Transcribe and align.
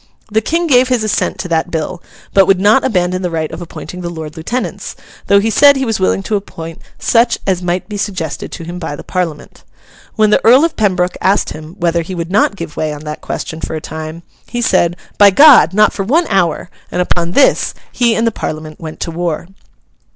The 0.31 0.41
King 0.41 0.65
gave 0.65 0.87
his 0.87 1.03
assent 1.03 1.37
to 1.37 1.47
that 1.49 1.69
bill, 1.69 2.01
but 2.33 2.47
would 2.47 2.59
not 2.59 2.83
abandon 2.83 3.21
the 3.21 3.29
right 3.29 3.51
of 3.51 3.61
appointing 3.61 4.01
the 4.01 4.09
Lord 4.09 4.35
Lieutenants, 4.35 4.95
though 5.27 5.39
he 5.39 5.51
said 5.51 5.75
he 5.75 5.85
was 5.85 5.99
willing 5.99 6.23
to 6.23 6.35
appoint 6.35 6.81
such 6.97 7.37
as 7.45 7.61
might 7.61 7.87
be 7.87 7.97
suggested 7.97 8.51
to 8.51 8.63
him 8.63 8.79
by 8.79 8.95
the 8.95 9.03
Parliament. 9.03 9.63
When 10.15 10.31
the 10.31 10.43
Earl 10.43 10.65
of 10.65 10.75
Pembroke 10.75 11.17
asked 11.21 11.51
him 11.51 11.75
whether 11.77 12.01
he 12.01 12.15
would 12.15 12.31
not 12.31 12.55
give 12.55 12.75
way 12.75 12.91
on 12.91 13.03
that 13.03 13.21
question 13.21 13.61
for 13.61 13.75
a 13.75 13.79
time, 13.81 14.23
he 14.47 14.59
said, 14.59 14.95
'By 15.19 15.29
God! 15.29 15.71
not 15.71 15.93
for 15.93 16.01
one 16.03 16.25
hour!' 16.31 16.71
and 16.89 16.99
upon 16.99 17.33
this 17.33 17.75
he 17.91 18.15
and 18.15 18.25
the 18.25 18.31
Parliament 18.31 18.79
went 18.79 18.99
to 19.01 19.11
war. 19.11 19.49